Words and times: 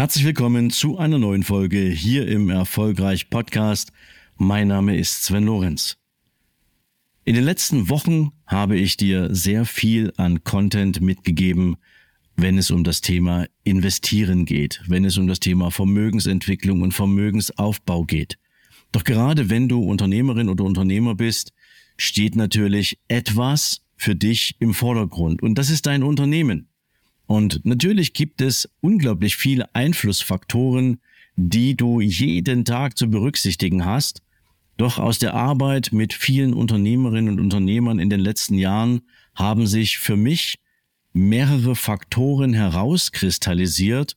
Herzlich 0.00 0.24
willkommen 0.24 0.70
zu 0.70 0.96
einer 0.96 1.18
neuen 1.18 1.42
Folge 1.42 1.78
hier 1.78 2.26
im 2.26 2.48
Erfolgreich 2.48 3.28
Podcast. 3.28 3.92
Mein 4.38 4.68
Name 4.68 4.96
ist 4.96 5.24
Sven 5.24 5.44
Lorenz. 5.44 5.98
In 7.26 7.34
den 7.34 7.44
letzten 7.44 7.90
Wochen 7.90 8.30
habe 8.46 8.78
ich 8.78 8.96
dir 8.96 9.28
sehr 9.34 9.66
viel 9.66 10.14
an 10.16 10.42
Content 10.42 11.02
mitgegeben, 11.02 11.76
wenn 12.34 12.56
es 12.56 12.70
um 12.70 12.82
das 12.82 13.02
Thema 13.02 13.44
Investieren 13.62 14.46
geht, 14.46 14.80
wenn 14.86 15.04
es 15.04 15.18
um 15.18 15.26
das 15.26 15.38
Thema 15.38 15.70
Vermögensentwicklung 15.70 16.80
und 16.80 16.94
Vermögensaufbau 16.94 18.04
geht. 18.04 18.38
Doch 18.92 19.04
gerade 19.04 19.50
wenn 19.50 19.68
du 19.68 19.82
Unternehmerin 19.82 20.48
oder 20.48 20.64
Unternehmer 20.64 21.14
bist, 21.14 21.52
steht 21.98 22.36
natürlich 22.36 22.98
etwas 23.08 23.82
für 23.98 24.16
dich 24.16 24.56
im 24.60 24.72
Vordergrund 24.72 25.42
und 25.42 25.56
das 25.56 25.68
ist 25.68 25.84
dein 25.84 26.02
Unternehmen. 26.02 26.69
Und 27.30 27.64
natürlich 27.64 28.12
gibt 28.12 28.40
es 28.40 28.68
unglaublich 28.80 29.36
viele 29.36 29.72
Einflussfaktoren, 29.72 31.00
die 31.36 31.76
du 31.76 32.00
jeden 32.00 32.64
Tag 32.64 32.98
zu 32.98 33.08
berücksichtigen 33.08 33.84
hast. 33.84 34.24
Doch 34.76 34.98
aus 34.98 35.20
der 35.20 35.34
Arbeit 35.34 35.90
mit 35.92 36.12
vielen 36.12 36.52
Unternehmerinnen 36.54 37.34
und 37.34 37.40
Unternehmern 37.40 38.00
in 38.00 38.10
den 38.10 38.18
letzten 38.18 38.54
Jahren 38.54 39.02
haben 39.36 39.68
sich 39.68 39.98
für 39.98 40.16
mich 40.16 40.56
mehrere 41.12 41.76
Faktoren 41.76 42.52
herauskristallisiert, 42.52 44.16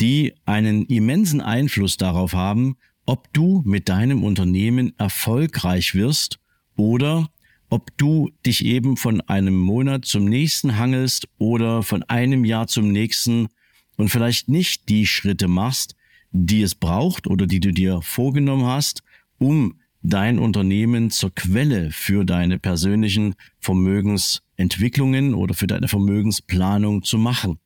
die 0.00 0.32
einen 0.46 0.86
immensen 0.86 1.42
Einfluss 1.42 1.98
darauf 1.98 2.32
haben, 2.32 2.78
ob 3.04 3.30
du 3.34 3.60
mit 3.66 3.90
deinem 3.90 4.24
Unternehmen 4.24 4.94
erfolgreich 4.96 5.94
wirst 5.94 6.38
oder 6.76 7.28
ob 7.70 7.96
du 7.96 8.30
dich 8.44 8.64
eben 8.64 8.96
von 8.96 9.20
einem 9.22 9.56
Monat 9.56 10.04
zum 10.04 10.24
nächsten 10.24 10.78
hangelst 10.78 11.28
oder 11.38 11.82
von 11.82 12.02
einem 12.04 12.44
Jahr 12.44 12.66
zum 12.66 12.92
nächsten 12.92 13.48
und 13.96 14.08
vielleicht 14.08 14.48
nicht 14.48 14.88
die 14.88 15.06
Schritte 15.06 15.48
machst, 15.48 15.96
die 16.30 16.62
es 16.62 16.74
braucht 16.74 17.26
oder 17.26 17.46
die 17.46 17.60
du 17.60 17.72
dir 17.72 18.02
vorgenommen 18.02 18.66
hast, 18.66 19.02
um 19.38 19.76
dein 20.02 20.38
Unternehmen 20.38 21.10
zur 21.10 21.34
Quelle 21.34 21.90
für 21.90 22.24
deine 22.24 22.58
persönlichen 22.58 23.34
Vermögensentwicklungen 23.60 25.34
oder 25.34 25.54
für 25.54 25.66
deine 25.66 25.88
Vermögensplanung 25.88 27.02
zu 27.02 27.18
machen. 27.18 27.58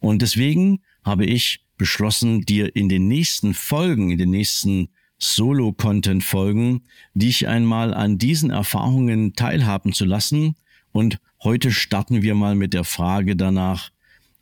Und 0.00 0.22
deswegen 0.22 0.80
habe 1.04 1.24
ich 1.24 1.64
beschlossen, 1.78 2.42
dir 2.42 2.74
in 2.74 2.88
den 2.88 3.06
nächsten 3.06 3.54
Folgen, 3.54 4.10
in 4.10 4.18
den 4.18 4.30
nächsten 4.30 4.88
Solo-Content-Folgen, 5.18 6.82
dich 7.14 7.48
einmal 7.48 7.94
an 7.94 8.18
diesen 8.18 8.50
Erfahrungen 8.50 9.34
teilhaben 9.34 9.92
zu 9.92 10.04
lassen. 10.04 10.56
Und 10.92 11.18
heute 11.42 11.70
starten 11.70 12.22
wir 12.22 12.34
mal 12.34 12.54
mit 12.54 12.74
der 12.74 12.84
Frage 12.84 13.36
danach, 13.36 13.90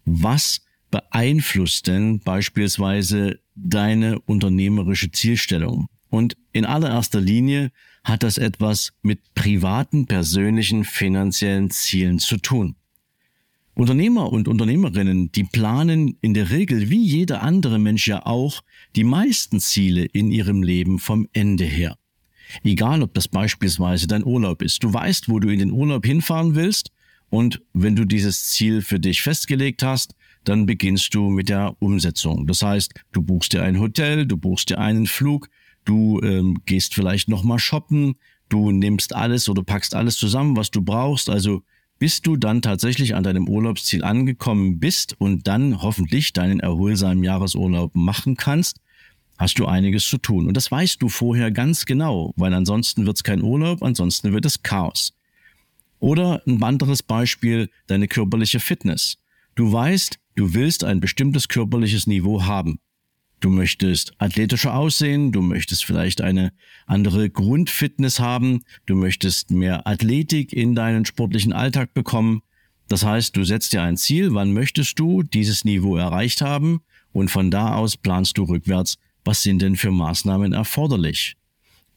was 0.04 0.62
beeinflusst 0.90 1.86
denn 1.86 2.20
beispielsweise 2.20 3.40
deine 3.54 4.18
unternehmerische 4.20 5.10
Zielstellung? 5.10 5.88
Und 6.10 6.36
in 6.52 6.64
allererster 6.64 7.20
Linie 7.20 7.72
hat 8.04 8.22
das 8.22 8.38
etwas 8.38 8.92
mit 9.02 9.34
privaten, 9.34 10.06
persönlichen, 10.06 10.84
finanziellen 10.84 11.70
Zielen 11.70 12.18
zu 12.18 12.36
tun. 12.36 12.76
Unternehmer 13.74 14.32
und 14.32 14.46
Unternehmerinnen, 14.46 15.32
die 15.32 15.44
planen 15.44 16.16
in 16.20 16.32
der 16.32 16.50
Regel, 16.50 16.90
wie 16.90 17.04
jeder 17.04 17.42
andere 17.42 17.78
Mensch 17.78 18.06
ja 18.06 18.24
auch, 18.24 18.62
die 18.94 19.04
meisten 19.04 19.58
Ziele 19.58 20.04
in 20.04 20.30
ihrem 20.30 20.62
Leben 20.62 21.00
vom 21.00 21.26
Ende 21.32 21.64
her. 21.64 21.98
Egal, 22.62 23.02
ob 23.02 23.14
das 23.14 23.26
beispielsweise 23.26 24.06
dein 24.06 24.24
Urlaub 24.24 24.62
ist. 24.62 24.84
Du 24.84 24.92
weißt, 24.92 25.28
wo 25.28 25.40
du 25.40 25.48
in 25.48 25.58
den 25.58 25.72
Urlaub 25.72 26.06
hinfahren 26.06 26.54
willst 26.54 26.90
und 27.30 27.62
wenn 27.72 27.96
du 27.96 28.04
dieses 28.04 28.50
Ziel 28.50 28.80
für 28.80 29.00
dich 29.00 29.22
festgelegt 29.22 29.82
hast, 29.82 30.14
dann 30.44 30.66
beginnst 30.66 31.14
du 31.14 31.30
mit 31.30 31.48
der 31.48 31.74
Umsetzung. 31.80 32.46
Das 32.46 32.62
heißt, 32.62 32.92
du 33.12 33.22
buchst 33.22 33.54
dir 33.54 33.62
ein 33.62 33.80
Hotel, 33.80 34.26
du 34.26 34.36
buchst 34.36 34.70
dir 34.70 34.78
einen 34.78 35.06
Flug, 35.06 35.48
du 35.84 36.20
ähm, 36.22 36.58
gehst 36.66 36.94
vielleicht 36.94 37.28
nochmal 37.28 37.58
shoppen, 37.58 38.14
du 38.50 38.70
nimmst 38.70 39.16
alles 39.16 39.48
oder 39.48 39.64
packst 39.64 39.94
alles 39.94 40.16
zusammen, 40.16 40.56
was 40.56 40.70
du 40.70 40.82
brauchst. 40.82 41.28
Also 41.28 41.62
bis 41.98 42.20
du 42.20 42.36
dann 42.36 42.62
tatsächlich 42.62 43.14
an 43.14 43.24
deinem 43.24 43.48
Urlaubsziel 43.48 44.04
angekommen 44.04 44.78
bist 44.78 45.14
und 45.18 45.46
dann 45.46 45.82
hoffentlich 45.82 46.32
deinen 46.32 46.60
erholsamen 46.60 47.24
Jahresurlaub 47.24 47.94
machen 47.94 48.36
kannst, 48.36 48.80
hast 49.38 49.58
du 49.58 49.66
einiges 49.66 50.08
zu 50.08 50.18
tun. 50.18 50.46
Und 50.46 50.56
das 50.56 50.70
weißt 50.70 51.00
du 51.02 51.08
vorher 51.08 51.50
ganz 51.50 51.86
genau, 51.86 52.32
weil 52.36 52.52
ansonsten 52.54 53.06
wird 53.06 53.16
es 53.16 53.24
kein 53.24 53.42
Urlaub, 53.42 53.82
ansonsten 53.82 54.32
wird 54.32 54.46
es 54.46 54.62
Chaos. 54.62 55.14
Oder 55.98 56.42
ein 56.46 56.62
anderes 56.62 57.02
Beispiel, 57.02 57.70
deine 57.86 58.08
körperliche 58.08 58.60
Fitness. 58.60 59.18
Du 59.54 59.72
weißt, 59.72 60.18
du 60.34 60.54
willst 60.54 60.84
ein 60.84 61.00
bestimmtes 61.00 61.48
körperliches 61.48 62.06
Niveau 62.06 62.44
haben. 62.44 62.78
Du 63.44 63.50
möchtest 63.50 64.14
athletischer 64.16 64.74
aussehen, 64.74 65.30
du 65.30 65.42
möchtest 65.42 65.84
vielleicht 65.84 66.22
eine 66.22 66.50
andere 66.86 67.28
Grundfitness 67.28 68.18
haben, 68.18 68.62
du 68.86 68.94
möchtest 68.94 69.50
mehr 69.50 69.86
Athletik 69.86 70.54
in 70.54 70.74
deinen 70.74 71.04
sportlichen 71.04 71.52
Alltag 71.52 71.92
bekommen. 71.92 72.40
Das 72.88 73.04
heißt, 73.04 73.36
du 73.36 73.44
setzt 73.44 73.74
dir 73.74 73.82
ein 73.82 73.98
Ziel, 73.98 74.32
wann 74.32 74.54
möchtest 74.54 74.98
du 74.98 75.22
dieses 75.22 75.66
Niveau 75.66 75.94
erreicht 75.94 76.40
haben 76.40 76.80
und 77.12 77.30
von 77.30 77.50
da 77.50 77.74
aus 77.74 77.98
planst 77.98 78.38
du 78.38 78.44
rückwärts, 78.44 78.96
was 79.26 79.42
sind 79.42 79.60
denn 79.60 79.76
für 79.76 79.90
Maßnahmen 79.90 80.54
erforderlich. 80.54 81.36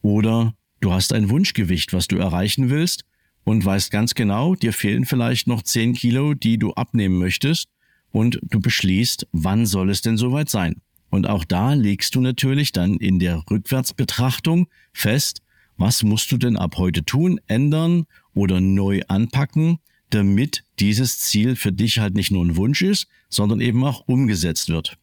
Oder 0.02 0.54
du 0.82 0.92
hast 0.92 1.14
ein 1.14 1.30
Wunschgewicht, 1.30 1.94
was 1.94 2.10
du 2.10 2.18
erreichen 2.18 2.70
willst 2.70 3.06
und 3.46 3.64
weißt 3.64 3.90
ganz 3.90 4.16
genau, 4.16 4.56
dir 4.56 4.74
fehlen 4.74 5.06
vielleicht 5.06 5.48
noch 5.48 5.62
10 5.62 5.94
Kilo, 5.94 6.34
die 6.34 6.58
du 6.58 6.74
abnehmen 6.74 7.18
möchtest 7.18 7.70
und 8.12 8.38
du 8.44 8.60
beschließt, 8.60 9.28
wann 9.32 9.66
soll 9.66 9.90
es 9.92 10.02
denn 10.02 10.18
soweit 10.18 10.50
sein. 10.50 10.82
Und 11.10 11.28
auch 11.28 11.46
da 11.46 11.74
legst 11.74 12.16
du 12.16 12.22
natürlich 12.22 12.72
dann 12.72 12.98
in 12.98 13.20
der 13.20 13.44
Rückwärtsbetrachtung 13.50 14.68
fest, 14.94 15.42
was 15.78 16.04
musst 16.04 16.32
du 16.32 16.38
denn 16.38 16.58
ab 16.58 16.78
heute 16.78 17.04
tun, 17.06 17.40
ändern 17.48 18.06
oder 18.34 18.60
neu 18.60 19.02
anpacken, 19.08 19.80
damit 20.10 20.64
dieses 20.80 21.20
Ziel 21.20 21.56
für 21.56 21.72
dich 21.72 22.00
halt 22.00 22.16
nicht 22.16 22.32
nur 22.32 22.44
ein 22.44 22.56
Wunsch 22.56 22.82
ist, 22.82 23.08
sondern 23.30 23.62
eben 23.62 23.84
auch 23.84 24.08
umgesetzt 24.08 24.70
wird. 24.70 24.98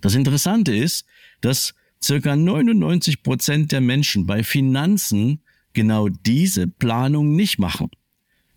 Das 0.00 0.14
Interessante 0.14 0.74
ist, 0.74 1.06
dass 1.40 1.74
circa 2.02 2.34
99 2.34 3.22
Prozent 3.22 3.72
der 3.72 3.80
Menschen 3.80 4.26
bei 4.26 4.42
Finanzen 4.42 5.40
genau 5.72 6.08
diese 6.08 6.66
Planung 6.66 7.36
nicht 7.36 7.58
machen. 7.58 7.90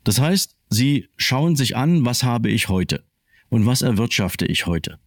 Das 0.03 0.19
heißt, 0.19 0.55
sie 0.69 1.07
schauen 1.17 1.55
sich 1.55 1.75
an, 1.75 2.05
was 2.05 2.23
habe 2.23 2.49
ich 2.49 2.69
heute 2.69 3.03
und 3.49 3.65
was 3.65 3.81
erwirtschafte 3.81 4.45
ich 4.45 4.65
heute. 4.65 4.99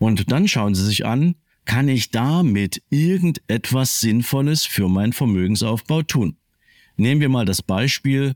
Und 0.00 0.32
dann 0.32 0.48
schauen 0.48 0.74
Sie 0.74 0.84
sich 0.84 1.04
an, 1.04 1.36
kann 1.66 1.86
ich 1.86 2.10
damit 2.10 2.82
irgendetwas 2.88 4.00
Sinnvolles 4.00 4.64
für 4.64 4.88
meinen 4.88 5.12
Vermögensaufbau 5.12 6.02
tun? 6.02 6.38
Nehmen 6.96 7.20
wir 7.20 7.28
mal 7.28 7.44
das 7.44 7.62
Beispiel, 7.62 8.34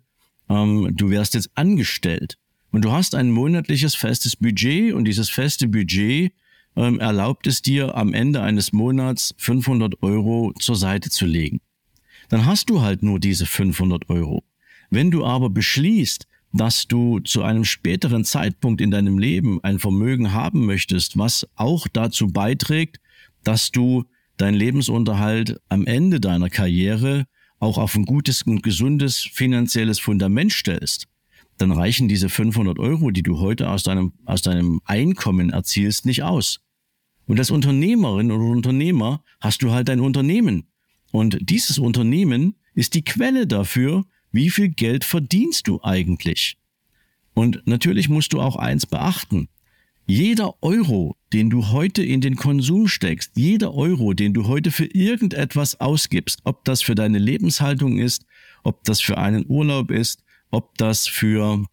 ähm, 0.50 0.91
du 0.94 1.08
wärst 1.08 1.32
jetzt 1.32 1.50
angestellt 1.54 2.36
und 2.70 2.84
du 2.84 2.92
hast 2.92 3.14
ein 3.14 3.30
monatliches 3.30 3.94
festes 3.94 4.36
Budget 4.36 4.92
und 4.92 5.06
dieses 5.06 5.30
feste 5.30 5.66
Budget 5.66 6.34
ähm, 6.77 7.00
erlaubt 7.00 7.47
es 7.47 7.62
dir 7.62 7.97
am 7.97 8.12
Ende 8.12 8.42
eines 8.42 8.74
Monats 8.74 9.34
500 9.39 10.03
Euro 10.03 10.53
zur 10.59 10.77
Seite 10.77 11.09
zu 11.09 11.24
legen. 11.24 11.62
Dann 12.28 12.44
hast 12.44 12.68
du 12.68 12.83
halt 12.83 13.03
nur 13.03 13.18
diese 13.18 13.47
500 13.47 14.10
Euro. 14.10 14.44
Wenn 14.91 15.10
du 15.10 15.24
aber 15.24 15.48
beschließt, 15.48 16.27
dass 16.54 16.86
du 16.86 17.18
zu 17.18 17.42
einem 17.42 17.65
späteren 17.65 18.24
Zeitpunkt 18.24 18.80
in 18.80 18.92
deinem 18.92 19.18
Leben 19.18 19.59
ein 19.65 19.80
Vermögen 19.80 20.33
haben 20.33 20.65
möchtest, 20.66 21.18
was 21.18 21.48
auch 21.56 21.89
dazu 21.92 22.28
beiträgt, 22.28 23.01
dass 23.42 23.72
du 23.72 24.04
dein 24.36 24.54
Lebensunterhalt 24.54 25.60
am 25.68 25.84
Ende 25.84 26.21
deiner 26.21 26.51
Karriere 26.51 27.27
auch 27.59 27.77
auf 27.77 27.97
ein 27.97 28.04
gutes 28.04 28.42
und 28.42 28.62
gesundes 28.62 29.18
finanzielles 29.18 29.98
Fundament 29.98 30.53
stellst, 30.53 31.09
dann 31.59 31.72
reichen 31.72 32.06
diese 32.06 32.28
500 32.28 32.78
Euro, 32.78 33.10
die 33.10 33.22
du 33.22 33.41
heute 33.41 33.68
aus 33.68 33.83
deinem, 33.83 34.12
aus 34.24 34.42
deinem 34.42 34.80
Einkommen 34.84 35.51
erzielst, 35.51 36.06
nicht 36.06 36.22
aus. 36.22 36.60
Und 37.27 37.41
als 37.41 37.51
Unternehmerin 37.51 38.30
oder 38.30 38.45
Unternehmer 38.45 39.24
hast 39.41 39.62
du 39.62 39.72
halt 39.72 39.91
ein 39.91 40.01
Unternehmen. 40.01 40.68
Und 41.10 41.39
dieses 41.41 41.78
Unternehmen 41.78 42.54
ist 42.74 42.95
die 42.95 43.04
Quelle 43.04 43.48
dafür, 43.48 44.04
wie 44.34 44.51
viel 44.51 44.69
Geld 44.69 45.04
verdienst 45.04 45.69
du 45.69 45.81
eigentlich? 45.84 46.59
Und 47.34 47.63
natürlich 47.66 48.09
musst 48.09 48.33
du 48.33 48.41
auch 48.41 48.57
eins 48.57 48.84
beachten. 48.84 49.48
Jeder 50.07 50.60
Euro, 50.60 51.16
den 51.33 51.51
du 51.51 51.69
heute 51.69 52.03
in 52.04 52.21
den 52.21 52.34
Konsum 52.34 52.89
steckst, 52.89 53.31
jeder 53.36 53.75
Euro, 53.75 54.13
den 54.13 54.34
du 54.34 54.48
heute 54.48 54.72
für 54.72 54.86
irgendetwas 54.86 55.81
ausgibst, 55.81 56.41
ob 56.42 56.65
das 56.65 56.83
für 56.83 56.97
deine 56.97 57.19
Lebenshaltung 57.19 57.98
ist, 57.98 58.27
ob 58.65 58.83
das 58.83 59.01
für 59.01 59.19
einen 59.19 59.47
Urlaub 59.48 59.92
ist, 59.92 60.25
ob 60.51 60.77
das 60.78 61.07
für 61.07 61.65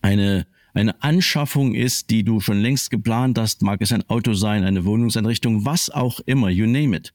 eine, 0.00 0.46
eine 0.72 1.02
Anschaffung 1.02 1.74
ist, 1.74 2.10
die 2.10 2.24
du 2.24 2.40
schon 2.40 2.60
längst 2.60 2.90
geplant 2.90 3.38
hast, 3.38 3.60
mag 3.60 3.82
es 3.82 3.92
ein 3.92 4.08
Auto 4.08 4.32
sein, 4.32 4.64
eine 4.64 4.86
Wohnungseinrichtung, 4.86 5.66
was 5.66 5.90
auch 5.90 6.20
immer, 6.20 6.48
you 6.48 6.66
name 6.66 6.96
it. 6.96 7.12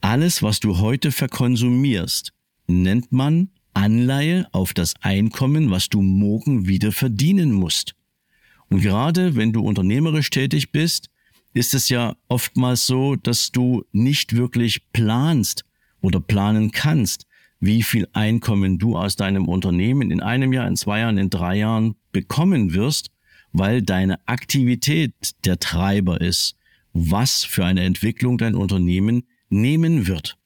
Alles, 0.00 0.42
was 0.42 0.60
du 0.60 0.78
heute 0.78 1.12
verkonsumierst, 1.12 2.33
nennt 2.66 3.12
man 3.12 3.50
Anleihe 3.74 4.46
auf 4.52 4.72
das 4.72 4.94
Einkommen, 5.00 5.70
was 5.70 5.88
du 5.88 6.00
morgen 6.00 6.66
wieder 6.66 6.92
verdienen 6.92 7.52
musst. 7.52 7.94
Und 8.68 8.80
gerade 8.80 9.36
wenn 9.36 9.52
du 9.52 9.62
unternehmerisch 9.62 10.30
tätig 10.30 10.72
bist, 10.72 11.10
ist 11.52 11.74
es 11.74 11.88
ja 11.88 12.16
oftmals 12.28 12.86
so, 12.86 13.16
dass 13.16 13.52
du 13.52 13.84
nicht 13.92 14.34
wirklich 14.36 14.90
planst 14.92 15.64
oder 16.00 16.20
planen 16.20 16.70
kannst, 16.72 17.26
wie 17.60 17.82
viel 17.82 18.08
Einkommen 18.12 18.78
du 18.78 18.96
aus 18.96 19.16
deinem 19.16 19.48
Unternehmen 19.48 20.10
in 20.10 20.20
einem 20.20 20.52
Jahr, 20.52 20.66
in 20.66 20.76
zwei 20.76 21.00
Jahren, 21.00 21.18
in 21.18 21.30
drei 21.30 21.56
Jahren 21.56 21.94
bekommen 22.12 22.74
wirst, 22.74 23.10
weil 23.52 23.82
deine 23.82 24.18
Aktivität 24.26 25.14
der 25.44 25.58
Treiber 25.58 26.20
ist, 26.20 26.56
was 26.92 27.44
für 27.44 27.64
eine 27.64 27.82
Entwicklung 27.82 28.36
dein 28.38 28.54
Unternehmen 28.54 29.24
nehmen 29.48 30.06
wird. 30.06 30.36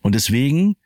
Und 0.00 0.14
deswegen 0.14 0.76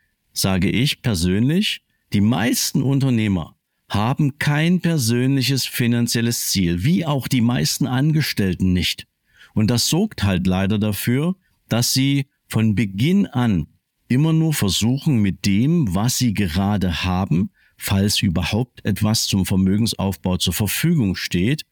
sage 0.41 0.69
ich 0.69 1.01
persönlich, 1.01 1.81
die 2.13 2.21
meisten 2.21 2.81
Unternehmer 2.81 3.55
haben 3.89 4.37
kein 4.37 4.81
persönliches 4.81 5.65
finanzielles 5.65 6.49
Ziel, 6.49 6.83
wie 6.83 7.05
auch 7.05 7.27
die 7.27 7.41
meisten 7.41 7.87
Angestellten 7.87 8.71
nicht. 8.73 9.07
Und 9.53 9.69
das 9.71 9.89
sorgt 9.89 10.23
halt 10.23 10.45
leider 10.45 10.77
dafür, 10.77 11.35
dass 11.67 11.93
sie 11.93 12.27
von 12.47 12.75
Beginn 12.75 13.25
an 13.25 13.67
immer 14.07 14.33
nur 14.33 14.53
versuchen, 14.53 15.17
mit 15.17 15.45
dem, 15.45 15.93
was 15.93 16.17
sie 16.17 16.33
gerade 16.33 17.03
haben, 17.03 17.51
falls 17.77 18.21
überhaupt 18.21 18.83
etwas 18.85 19.25
zum 19.27 19.45
Vermögensaufbau 19.45 20.37
zur 20.37 20.53
Verfügung 20.53 21.15
steht, 21.15 21.65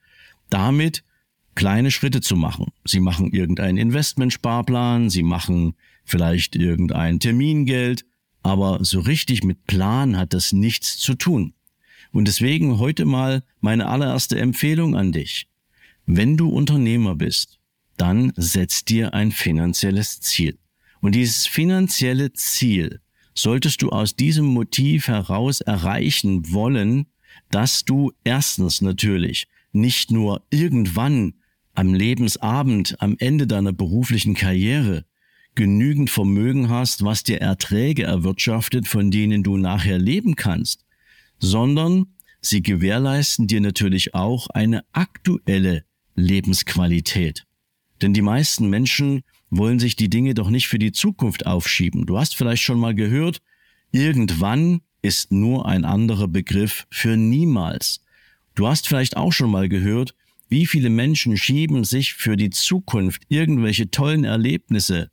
damit 0.50 1.04
kleine 1.56 1.92
Schritte 1.92 2.22
zu 2.22 2.36
machen. 2.36 2.68
Sie 2.86 3.00
machen 3.00 3.32
irgendeinen 3.32 3.78
Investmentsparplan, 3.78 5.10
sie 5.10 5.24
machen 5.24 5.76
vielleicht 6.06 6.56
irgendein 6.56 7.20
Termingeld, 7.20 8.06
aber 8.48 8.86
so 8.86 9.02
richtig 9.02 9.44
mit 9.44 9.68
Plan 9.68 10.16
hat 10.16 10.34
das 10.34 10.54
nichts 10.54 10.96
zu 10.98 11.16
tun. 11.16 11.54
Und 12.14 12.30
deswegen 12.30 12.80
heute 12.80 13.04
mal 13.04 13.44
meine 13.60 13.88
allererste 13.88 14.40
Empfehlung 14.40 14.96
an 14.96 15.12
dich. 15.12 15.50
Wenn 16.06 16.38
du 16.38 16.48
Unternehmer 16.48 17.14
bist, 17.14 17.60
dann 17.98 18.32
setz 18.38 18.86
dir 18.86 19.14
ein 19.14 19.34
finanzielles 19.34 20.22
Ziel. 20.22 20.58
Und 21.02 21.14
dieses 21.14 21.46
finanzielle 21.46 22.32
Ziel 22.32 23.02
solltest 23.34 23.82
du 23.82 23.90
aus 23.90 24.16
diesem 24.16 24.46
Motiv 24.46 25.10
heraus 25.10 25.60
erreichen 25.60 26.54
wollen, 26.54 27.08
dass 27.52 27.84
du 27.84 28.14
erstens 28.24 28.80
natürlich 28.80 29.48
nicht 29.74 30.10
nur 30.10 30.42
irgendwann 30.52 31.34
am 31.74 31.94
Lebensabend, 31.94 32.96
am 33.02 33.18
Ende 33.20 33.46
deiner 33.46 33.74
beruflichen 33.74 34.36
Karriere 34.36 35.04
genügend 35.58 36.12
Vermögen 36.12 36.70
hast, 36.70 37.04
was 37.04 37.24
dir 37.24 37.42
Erträge 37.42 38.04
erwirtschaftet, 38.04 38.88
von 38.88 39.10
denen 39.10 39.42
du 39.42 39.58
nachher 39.58 39.98
leben 39.98 40.36
kannst, 40.36 40.86
sondern 41.40 42.14
sie 42.42 42.62
gewährleisten 42.62 43.48
dir 43.48 43.60
natürlich 43.60 44.14
auch 44.14 44.50
eine 44.52 44.86
aktuelle 44.94 45.84
Lebensqualität. 46.16 47.44
Denn 48.04 48.14
die 48.14 48.22
meisten 48.22 48.70
Menschen 48.70 49.24
wollen 49.50 49.80
sich 49.80 49.96
die 49.96 50.12
Dinge 50.12 50.36
doch 50.36 50.52
nicht 50.52 50.68
für 50.68 50.78
die 50.78 50.92
Zukunft 50.92 51.48
aufschieben. 51.48 52.06
Du 52.06 52.20
hast 52.20 52.36
vielleicht 52.36 52.62
schon 52.62 52.80
mal 52.80 52.94
gehört, 52.94 53.40
irgendwann 53.92 54.82
ist 55.02 55.32
nur 55.32 55.66
ein 55.66 55.86
anderer 55.86 56.28
Begriff 56.28 56.86
für 56.92 57.18
niemals. 57.18 58.02
Du 58.54 58.68
hast 58.68 58.88
vielleicht 58.88 59.18
auch 59.18 59.34
schon 59.34 59.50
mal 59.50 59.70
gehört, 59.70 60.14
wie 60.50 60.68
viele 60.68 60.92
Menschen 60.92 61.36
schieben 61.36 61.84
sich 61.84 62.14
für 62.14 62.38
die 62.38 62.52
Zukunft 62.52 63.24
irgendwelche 63.28 63.90
tollen 63.90 64.24
Erlebnisse 64.24 65.10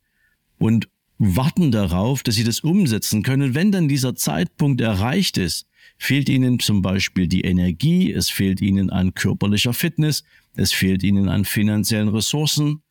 und 0.59 0.89
warten 1.19 1.71
darauf, 1.71 2.23
dass 2.23 2.35
sie 2.35 2.45
das 2.45 2.61
umsetzen 2.61 3.23
können. 3.23 3.55
Wenn 3.55 3.73
dann 3.73 3.89
dieser 3.89 4.15
Zeitpunkt 4.15 4.81
erreicht 4.81 5.39
ist, 5.39 5.67
fehlt 5.97 6.29
ihnen 6.29 6.59
zum 6.59 6.83
Beispiel 6.83 7.29
die 7.29 7.43
Energie, 7.43 8.13
es 8.13 8.31
fehlt 8.31 8.61
ihnen 8.61 8.91
an 8.91 9.15
körperlicher 9.15 9.73
Fitness, 9.73 10.25
es 10.55 10.73
fehlt 10.73 11.03
ihnen 11.03 11.29
an 11.29 11.45
finanziellen 11.45 12.09
Ressourcen 12.09 12.83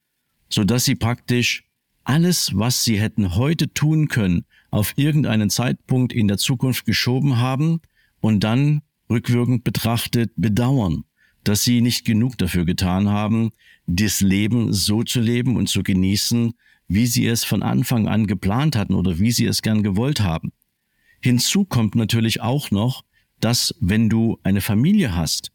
so 0.54 0.64
dass 0.64 0.86
sie 0.86 0.96
praktisch 0.96 1.64
alles, 2.04 2.52
was 2.54 2.84
sie 2.84 3.00
hätten 3.00 3.36
heute 3.36 3.74
tun 3.74 4.08
können, 4.08 4.46
auf 4.70 4.94
irgendeinen 4.98 5.50
Zeitpunkt 5.50 6.14
in 6.14 6.28
der 6.28 6.38
Zukunft 6.38 6.86
geschoben 6.86 7.38
haben 7.38 7.82
und 8.20 8.44
dann 8.44 8.82
rückwirkend 9.10 9.64
betrachtet 9.64 10.32
bedauern, 10.36 11.06
dass 11.44 11.64
sie 11.64 11.82
nicht 11.82 12.06
genug 12.06 12.38
dafür 12.38 12.66
getan 12.66 13.10
haben, 13.10 13.52
das 13.88 14.22
Leben 14.22 14.74
so 14.74 15.04
zu 15.04 15.22
leben 15.22 15.56
und 15.56 15.70
zu 15.70 15.82
genießen, 15.82 16.54
wie 16.94 17.08
sie 17.08 17.26
es 17.28 17.44
von 17.44 17.64
Anfang 17.64 18.08
an 18.08 18.28
geplant 18.28 18.76
hatten 18.76 18.94
oder 18.94 19.20
wie 19.20 19.32
sie 19.32 19.46
es 19.46 19.62
gern 19.62 19.84
gewollt 19.84 20.22
haben. 20.22 20.52
Hinzu 21.22 21.66
kommt 21.66 21.96
natürlich 21.96 22.42
auch 22.42 22.72
noch, 22.72 23.04
dass 23.40 23.76
wenn 23.80 24.10
du 24.10 24.40
eine 24.44 24.62
Familie 24.62 25.16
hast 25.16 25.52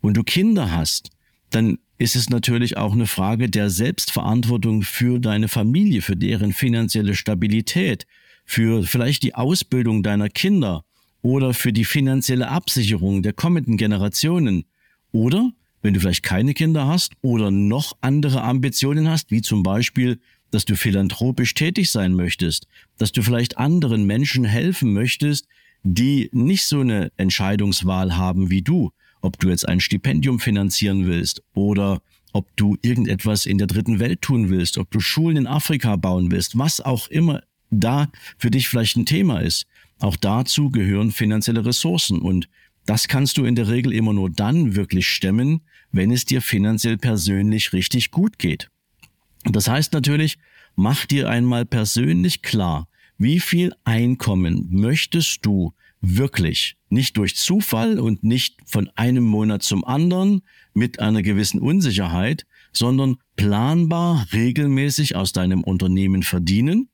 und 0.00 0.16
du 0.16 0.22
Kinder 0.22 0.72
hast, 0.72 1.10
dann 1.50 1.78
ist 1.98 2.16
es 2.16 2.30
natürlich 2.30 2.76
auch 2.78 2.92
eine 2.92 3.06
Frage 3.06 3.50
der 3.50 3.68
Selbstverantwortung 3.68 4.82
für 4.82 5.18
deine 5.20 5.48
Familie, 5.48 6.00
für 6.00 6.16
deren 6.16 6.52
finanzielle 6.52 7.14
Stabilität, 7.14 8.06
für 8.46 8.82
vielleicht 8.82 9.22
die 9.22 9.34
Ausbildung 9.34 10.02
deiner 10.02 10.28
Kinder 10.28 10.84
oder 11.22 11.52
für 11.52 11.72
die 11.72 11.84
finanzielle 11.84 12.48
Absicherung 12.48 13.22
der 13.22 13.34
kommenden 13.34 13.76
Generationen. 13.76 14.64
Oder, 15.12 15.50
wenn 15.82 15.92
du 15.92 16.00
vielleicht 16.00 16.22
keine 16.22 16.54
Kinder 16.54 16.86
hast 16.86 17.12
oder 17.20 17.50
noch 17.50 17.92
andere 18.00 18.42
Ambitionen 18.42 19.08
hast, 19.08 19.30
wie 19.30 19.42
zum 19.42 19.62
Beispiel, 19.62 20.20
dass 20.50 20.64
du 20.64 20.76
philanthropisch 20.76 21.54
tätig 21.54 21.90
sein 21.90 22.14
möchtest, 22.14 22.66
dass 22.98 23.12
du 23.12 23.22
vielleicht 23.22 23.58
anderen 23.58 24.04
Menschen 24.04 24.44
helfen 24.44 24.92
möchtest, 24.92 25.46
die 25.82 26.28
nicht 26.32 26.64
so 26.64 26.80
eine 26.80 27.10
Entscheidungswahl 27.16 28.16
haben 28.16 28.50
wie 28.50 28.62
du, 28.62 28.90
ob 29.20 29.38
du 29.38 29.48
jetzt 29.48 29.68
ein 29.68 29.80
Stipendium 29.80 30.40
finanzieren 30.40 31.06
willst 31.06 31.42
oder 31.54 32.02
ob 32.32 32.46
du 32.56 32.76
irgendetwas 32.82 33.46
in 33.46 33.58
der 33.58 33.66
dritten 33.66 33.98
Welt 33.98 34.22
tun 34.22 34.50
willst, 34.50 34.78
ob 34.78 34.90
du 34.90 35.00
Schulen 35.00 35.36
in 35.36 35.46
Afrika 35.46 35.96
bauen 35.96 36.30
willst, 36.30 36.56
was 36.58 36.80
auch 36.80 37.08
immer 37.08 37.42
da 37.70 38.08
für 38.38 38.50
dich 38.50 38.68
vielleicht 38.68 38.96
ein 38.96 39.06
Thema 39.06 39.40
ist. 39.40 39.66
Auch 39.98 40.16
dazu 40.16 40.70
gehören 40.70 41.12
finanzielle 41.12 41.64
Ressourcen 41.64 42.20
und 42.20 42.48
das 42.86 43.08
kannst 43.08 43.36
du 43.36 43.44
in 43.44 43.54
der 43.54 43.68
Regel 43.68 43.92
immer 43.92 44.12
nur 44.12 44.30
dann 44.30 44.74
wirklich 44.74 45.06
stemmen, 45.06 45.60
wenn 45.92 46.10
es 46.10 46.24
dir 46.24 46.40
finanziell 46.40 46.96
persönlich 46.96 47.72
richtig 47.72 48.10
gut 48.10 48.38
geht. 48.38 48.70
Das 49.44 49.68
heißt 49.68 49.92
natürlich, 49.92 50.38
mach 50.76 51.06
dir 51.06 51.28
einmal 51.28 51.64
persönlich 51.64 52.42
klar, 52.42 52.88
wie 53.18 53.40
viel 53.40 53.72
Einkommen 53.84 54.66
möchtest 54.70 55.44
du 55.44 55.74
wirklich? 56.00 56.76
Nicht 56.88 57.16
durch 57.16 57.36
Zufall 57.36 57.98
und 57.98 58.24
nicht 58.24 58.56
von 58.64 58.90
einem 58.96 59.24
Monat 59.24 59.62
zum 59.62 59.84
anderen 59.84 60.42
mit 60.72 61.00
einer 61.00 61.22
gewissen 61.22 61.60
Unsicherheit, 61.60 62.46
sondern 62.72 63.16
planbar 63.36 64.26
regelmäßig 64.32 65.16
aus 65.16 65.32
deinem 65.32 65.62
Unternehmen 65.62 66.22
verdienen. 66.22 66.88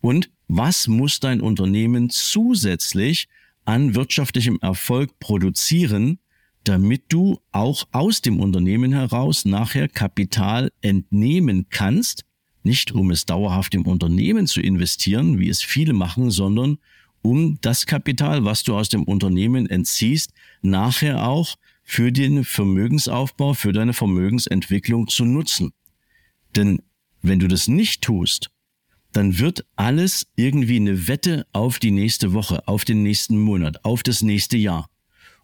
Und 0.00 0.30
was 0.48 0.88
muss 0.88 1.20
dein 1.20 1.40
Unternehmen 1.40 2.10
zusätzlich 2.10 3.28
an 3.64 3.94
wirtschaftlichem 3.94 4.58
Erfolg 4.60 5.18
produzieren, 5.18 6.20
damit 6.66 7.04
du 7.08 7.38
auch 7.52 7.84
aus 7.92 8.22
dem 8.22 8.40
Unternehmen 8.40 8.92
heraus 8.92 9.44
nachher 9.44 9.88
Kapital 9.88 10.72
entnehmen 10.80 11.66
kannst, 11.70 12.24
nicht 12.64 12.90
um 12.90 13.12
es 13.12 13.24
dauerhaft 13.24 13.74
im 13.76 13.86
Unternehmen 13.86 14.48
zu 14.48 14.60
investieren, 14.60 15.38
wie 15.38 15.48
es 15.48 15.62
viele 15.62 15.92
machen, 15.92 16.32
sondern 16.32 16.78
um 17.22 17.58
das 17.60 17.86
Kapital, 17.86 18.44
was 18.44 18.64
du 18.64 18.76
aus 18.76 18.88
dem 18.88 19.04
Unternehmen 19.04 19.70
entziehst, 19.70 20.32
nachher 20.60 21.28
auch 21.28 21.54
für 21.84 22.10
den 22.10 22.42
Vermögensaufbau, 22.42 23.54
für 23.54 23.72
deine 23.72 23.92
Vermögensentwicklung 23.92 25.06
zu 25.06 25.24
nutzen. 25.24 25.72
Denn 26.56 26.82
wenn 27.22 27.38
du 27.38 27.46
das 27.46 27.68
nicht 27.68 28.02
tust, 28.02 28.50
dann 29.12 29.38
wird 29.38 29.64
alles 29.76 30.26
irgendwie 30.34 30.76
eine 30.76 31.06
Wette 31.06 31.46
auf 31.52 31.78
die 31.78 31.92
nächste 31.92 32.32
Woche, 32.32 32.66
auf 32.66 32.84
den 32.84 33.04
nächsten 33.04 33.40
Monat, 33.40 33.84
auf 33.84 34.02
das 34.02 34.22
nächste 34.22 34.56
Jahr. 34.56 34.90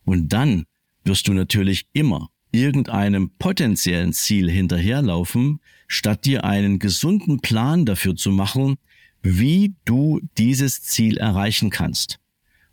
Und 0.05 0.33
dann 0.33 0.67
wirst 1.05 1.29
du 1.29 1.33
natürlich 1.33 1.87
immer 1.93 2.29
irgendeinem 2.53 3.31
potenziellen 3.39 4.13
Ziel 4.13 4.51
hinterherlaufen, 4.51 5.61
statt 5.89 6.27
dir 6.27 6.45
einen 6.45 6.79
gesunden 6.79 7.41
Plan 7.41 7.87
dafür 7.87 8.15
zu 8.15 8.31
machen, 8.31 8.77
wie 9.23 9.75
du 9.85 10.21
dieses 10.37 10.83
Ziel 10.83 11.17
erreichen 11.17 11.71
kannst. 11.71 12.19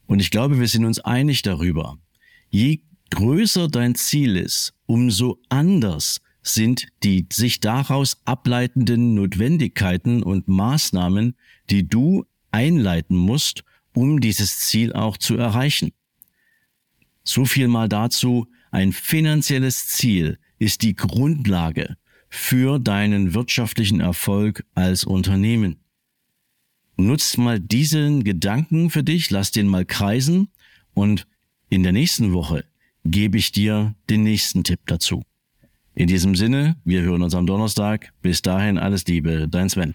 Und 0.05 0.19
ich 0.19 0.31
glaube, 0.31 0.59
wir 0.59 0.67
sind 0.67 0.85
uns 0.85 0.99
einig 0.99 1.43
darüber. 1.43 1.97
Je 2.49 2.81
größer 3.11 3.67
dein 3.67 3.95
Ziel 3.95 4.35
ist, 4.35 4.73
umso 4.85 5.39
anders 5.49 6.19
sind 6.41 6.87
die 7.03 7.27
sich 7.31 7.59
daraus 7.59 8.17
ableitenden 8.25 9.13
Notwendigkeiten 9.13 10.23
und 10.23 10.47
Maßnahmen, 10.47 11.35
die 11.69 11.87
du 11.87 12.25
einleiten 12.51 13.15
musst, 13.15 13.63
um 13.93 14.19
dieses 14.19 14.59
Ziel 14.59 14.93
auch 14.93 15.17
zu 15.17 15.37
erreichen. 15.37 15.91
So 17.23 17.45
viel 17.45 17.67
mal 17.67 17.89
dazu, 17.89 18.47
ein 18.71 18.91
finanzielles 18.93 19.87
Ziel 19.87 20.37
ist 20.57 20.81
die 20.81 20.95
Grundlage 20.95 21.97
für 22.29 22.79
deinen 22.79 23.33
wirtschaftlichen 23.33 23.99
Erfolg 23.99 24.63
als 24.75 25.03
Unternehmen. 25.03 25.77
Nutzt 26.97 27.37
mal 27.37 27.59
diesen 27.59 28.23
Gedanken 28.23 28.89
für 28.89 29.03
dich, 29.03 29.31
lass 29.31 29.51
den 29.51 29.67
mal 29.67 29.85
kreisen 29.85 30.49
und 30.93 31.25
in 31.69 31.83
der 31.83 31.93
nächsten 31.93 32.33
Woche 32.33 32.65
gebe 33.05 33.37
ich 33.37 33.51
dir 33.51 33.95
den 34.09 34.23
nächsten 34.23 34.63
Tipp 34.63 34.81
dazu. 34.85 35.23
In 35.95 36.07
diesem 36.07 36.35
Sinne, 36.35 36.77
wir 36.83 37.01
hören 37.01 37.23
uns 37.23 37.35
am 37.35 37.45
Donnerstag. 37.45 38.11
Bis 38.21 38.41
dahin 38.41 38.77
alles 38.77 39.05
Liebe, 39.05 39.47
dein 39.49 39.69
Sven. 39.69 39.93